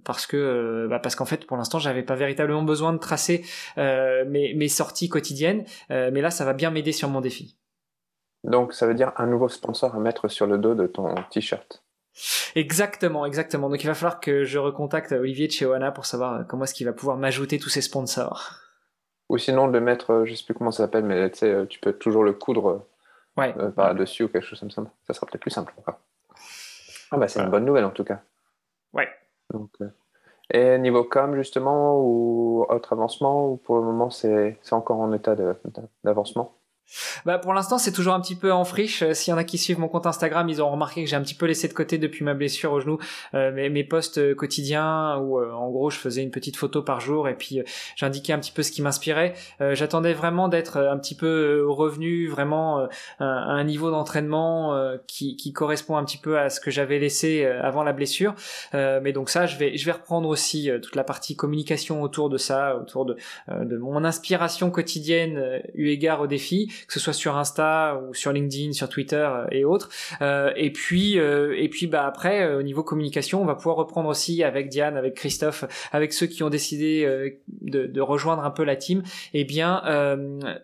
[0.03, 3.43] parce que bah parce qu'en fait pour l'instant j'avais pas véritablement besoin de tracer
[3.77, 5.65] mes mes sorties quotidiennes.
[5.89, 7.57] Euh, mais là, ça va bien m'aider sur mon défi.
[8.43, 11.83] Donc, ça veut dire un nouveau sponsor à mettre sur le dos de ton t-shirt.
[12.55, 13.69] Exactement, exactement.
[13.69, 16.73] Donc, il va falloir que je recontacte Olivier de chez Oana pour savoir comment est-ce
[16.73, 18.51] qu'il va pouvoir m'ajouter tous ces sponsors.
[19.29, 21.93] Ou sinon de mettre, je sais plus comment ça s'appelle, mais tu sais, tu peux
[21.93, 22.85] toujours le coudre
[23.37, 23.53] Ouais.
[23.75, 24.83] par-dessus ou quelque chose comme ça.
[25.07, 25.99] Ça sera peut-être plus simple encore.
[27.11, 28.21] Ah bah c'est une bonne nouvelle en tout cas.
[28.93, 29.07] Ouais.
[29.53, 29.69] Donc,
[30.51, 35.35] et niveau com justement ou autre avancement ou pour le moment c'est encore en état
[36.03, 36.58] d'avancement?
[37.25, 39.03] Bah pour l'instant c'est toujours un petit peu en friche.
[39.03, 41.15] Euh, s'il y en a qui suivent mon compte Instagram, ils ont remarqué que j'ai
[41.15, 42.97] un petit peu laissé de côté depuis ma blessure au genou
[43.33, 46.99] euh, mes, mes posts euh, quotidiens où en gros je faisais une petite photo par
[46.99, 47.61] jour et puis
[47.95, 49.33] j'indiquais un petit peu ce qui m'inspirait.
[49.59, 52.87] J'attendais vraiment d'être un petit peu revenu vraiment
[53.19, 57.45] à un niveau d'entraînement qui, qui, correspond un petit peu à ce que j'avais laissé
[57.45, 58.35] avant la blessure.
[58.73, 62.37] mais donc ça je vais je vais reprendre aussi toute la partie communication autour de
[62.37, 63.17] ça, autour de,
[63.49, 68.31] de mon inspiration quotidienne eu égard au défi que ce soit sur Insta ou sur
[68.31, 69.89] LinkedIn, sur Twitter euh, et autres.
[70.21, 74.09] Euh, et puis euh, et puis bah après au niveau communication, on va pouvoir reprendre
[74.09, 78.63] aussi avec Diane, avec Christophe, avec ceux qui ont décidé de, de, rejoindre un peu
[78.63, 79.81] la team, et eh bien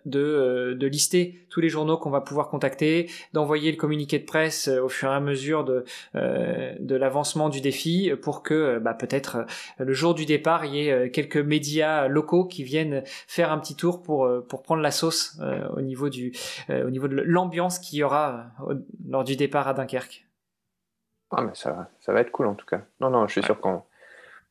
[0.04, 4.68] de, de lister tous les journaux qu'on va pouvoir contacter, d'envoyer le communiqué de presse
[4.68, 9.46] au fur et à mesure de de l'avancement du défi pour que bah, peut-être
[9.78, 13.76] le jour du départ il y ait quelques médias locaux qui viennent faire un petit
[13.76, 15.38] tour pour pour prendre la sauce
[15.76, 16.32] au niveau du,
[16.70, 18.74] euh, au niveau de l'ambiance qu'il y aura euh,
[19.08, 20.26] lors du départ à Dunkerque.
[21.30, 22.82] Ah, mais ça, ça va être cool en tout cas.
[23.00, 23.82] Non, non, je suis sûr qu'on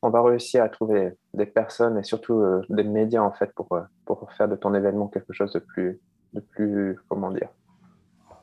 [0.02, 3.68] on va réussir à trouver des personnes et surtout euh, des médias en fait pour,
[4.04, 6.00] pour faire de ton événement quelque chose de plus,
[6.34, 7.48] de plus comment dire,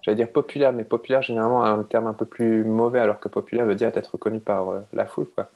[0.02, 3.66] j'allais dire populaire, mais populaire généralement un terme un peu plus mauvais alors que populaire
[3.66, 5.50] veut dire être reconnu par la foule quoi.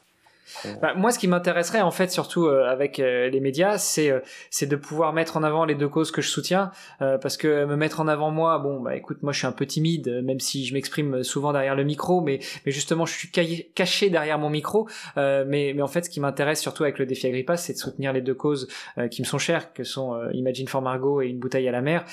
[0.81, 4.19] Bah, moi, ce qui m'intéresserait en fait, surtout euh, avec euh, les médias, c'est euh,
[4.49, 7.75] c'est de pouvoir mettre en avant les deux causes que je soutiens, parce que me
[7.75, 10.65] mettre en avant moi, bon, bah écoute, moi je suis un peu timide, même si
[10.65, 14.88] je m'exprime souvent derrière le micro, mais mais justement je suis caché derrière mon micro,
[15.15, 18.13] mais mais en fait, ce qui m'intéresse surtout avec le défi Agrippa, c'est de soutenir
[18.13, 18.67] les deux causes
[19.12, 22.05] qui me sont chères, que sont Imagine for Margot et une bouteille à la mer.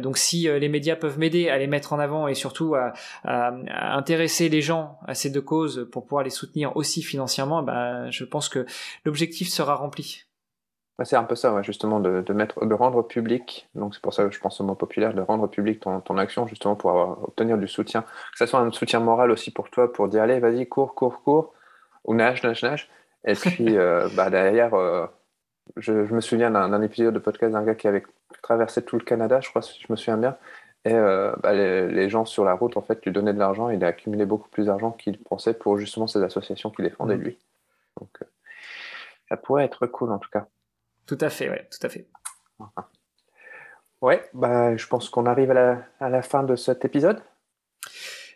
[0.00, 2.92] donc si les médias peuvent m'aider à les mettre en avant et surtout à,
[3.24, 7.62] à, à, intéresser les gens à ces deux causes pour pouvoir les soutenir aussi financièrement,
[7.62, 8.66] bah bah, je pense que
[9.04, 10.24] l'objectif sera rempli.
[11.04, 14.30] C'est un peu ça, justement, de, mettre, de rendre public, donc c'est pour ça que
[14.30, 17.68] je pense au mot populaire, de rendre public ton, ton action, justement, pour obtenir du
[17.68, 18.00] soutien.
[18.02, 21.22] Que ce soit un soutien moral aussi pour toi, pour dire, allez, vas-y, cours, cours,
[21.22, 21.52] cours,
[22.04, 22.88] ou nage, nage, nage.
[23.26, 25.06] Et puis, euh, bah, derrière, euh,
[25.76, 28.04] je, me souviens d'un épisode de podcast d'un gars qui avait
[28.42, 30.36] traversé tout le Canada, je crois, si je me souviens bien.
[30.86, 33.68] Et euh, bah, les, gens sur la route, en fait, lui donnaient de l'argent.
[33.70, 37.22] Il a accumulé beaucoup plus d'argent qu'il pensait pour justement ces associations qu'il défendait, mmh.
[37.22, 37.38] lui.
[38.00, 38.26] Donc, euh,
[39.28, 40.46] ça pourrait être cool en tout cas.
[41.06, 42.06] Tout à fait, ouais, tout à fait.
[44.02, 47.20] Ouais, bah, je pense qu'on arrive à la, à la, fin de cet épisode.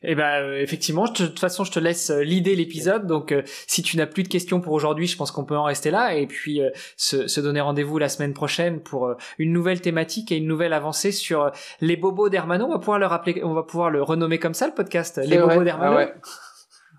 [0.02, 3.06] Eh ben effectivement, de toute façon, je te laisse euh, l'idée l'épisode.
[3.06, 3.34] Donc,
[3.66, 6.14] si tu n'as plus de questions pour aujourd'hui, je pense qu'on peut en rester là
[6.14, 6.62] et puis
[6.96, 11.12] se, se, donner rendez-vous la semaine prochaine pour une nouvelle thématique et une nouvelle avancée
[11.12, 11.50] sur
[11.82, 12.64] les bobos d'Hermano.
[12.64, 15.36] On va pouvoir le rappeler, on va pouvoir le renommer comme ça le podcast, les
[15.36, 15.92] bobos d'Hermano.
[15.92, 16.14] Ah ouais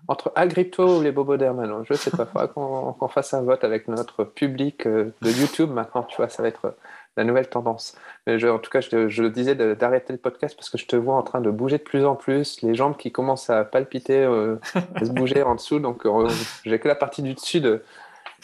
[0.08, 1.84] entre Agripto ou les Bobos d'Hermano.
[1.88, 6.02] Je sais pas, il qu'on fasse un vote avec notre public euh, de YouTube maintenant,
[6.02, 6.76] tu vois, ça va être euh,
[7.16, 7.96] la nouvelle tendance.
[8.26, 11.22] Mais en tout cas, je, disais d'arrêter le podcast parce que je te vois en
[11.22, 14.56] train de bouger de plus en plus, les jambes qui commencent à palpiter, euh,
[14.94, 15.78] à se bouger en dessous.
[15.78, 16.06] Donc,
[16.64, 17.82] j'ai que la partie du dessus de,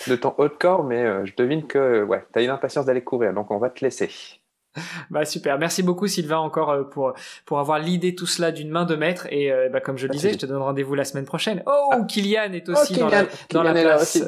[0.06, 3.02] de ton haut de corps, mais je devine que ouais, tu as une impatience d'aller
[3.02, 4.37] courir, donc on va te laisser.
[5.10, 7.14] Bah super, merci beaucoup Sylvain encore euh, pour
[7.44, 10.12] pour avoir l'idée tout cela d'une main de maître et euh, bah, comme je le
[10.12, 11.62] disais, je te donne rendez-vous la semaine prochaine.
[11.66, 12.00] Oh, ah.
[12.02, 14.22] Kylian est aussi oh, dans la, dans la place.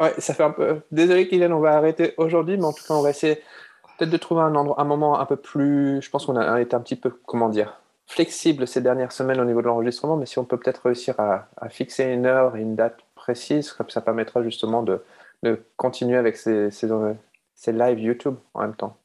[0.00, 0.80] Ouais, ça fait un peu.
[0.90, 3.36] Désolé Kylian, on va arrêter aujourd'hui, mais en tout cas on va essayer
[3.96, 6.02] peut-être de trouver un endroit, un moment un peu plus.
[6.02, 9.44] Je pense qu'on a été un petit peu, comment dire, flexible ces dernières semaines au
[9.44, 12.60] niveau de l'enregistrement, mais si on peut peut-être réussir à, à, fixer une heure et
[12.60, 15.02] une date précise, comme ça permettra justement de,
[15.42, 16.88] de continuer avec ces, ces,
[17.54, 18.96] ces live YouTube en même temps.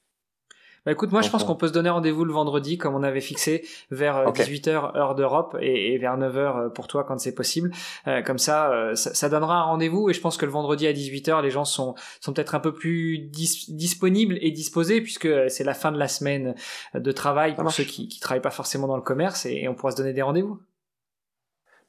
[0.89, 3.21] Bah écoute, moi je pense qu'on peut se donner rendez-vous le vendredi comme on avait
[3.21, 7.69] fixé vers 18h euh, heure d'Europe et, vers 9h euh, pour toi quand c'est possible.
[8.07, 11.43] Euh, comme ça, ça, donnera un rendez-vous et je pense que le vendredi à 18h
[11.43, 15.91] les gens sont, sont peut-être un peu plus disponibles et disposés puisque c'est la fin
[15.91, 16.55] de la semaine
[16.95, 19.91] de travail pour ceux qui, qui travaillent pas forcément dans le commerce et, on pourra
[19.91, 20.59] se donner des rendez-vous.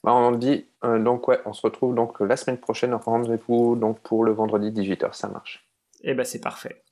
[0.05, 4.25] Bah, on dit donc ouais, on se retrouve donc la semaine prochaine rendez-vous donc pour
[4.25, 5.67] le vendredi 18h, ça marche.
[6.03, 6.83] Eh ben c'est parfait.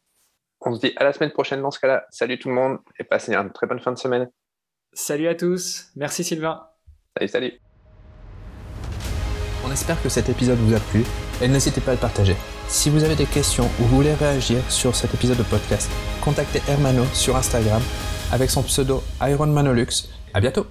[0.61, 2.05] On se dit à la semaine prochaine dans ce cas-là.
[2.11, 4.29] Salut tout le monde et passez une très bonne fin de semaine.
[4.93, 5.91] Salut à tous.
[5.97, 6.67] Merci Sylvain.
[7.17, 7.53] Salut, salut.
[9.65, 11.05] On espère que cet épisode vous a plu
[11.43, 12.37] et n'hésitez pas à le partager.
[12.69, 15.91] Si vous avez des questions ou voulez réagir sur cet épisode de podcast,
[16.23, 17.83] contactez Hermano sur Instagram
[18.33, 20.09] avec son pseudo IronManolux.
[20.35, 20.67] À bientôt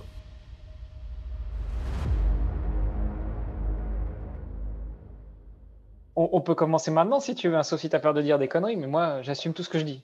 [6.31, 8.47] on, peut commencer maintenant si tu veux, sauf si tu as peur de dire des
[8.47, 10.03] conneries, mais moi j'assume tout ce que je dis.